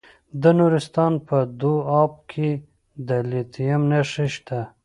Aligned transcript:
د 0.41 0.43
نورستان 0.59 1.13
په 1.27 1.37
دو 1.61 1.73
اب 2.01 2.13
کې 2.31 2.49
د 3.07 3.09
لیتیم 3.29 3.81
نښې 3.91 4.27
شته. 4.35 4.59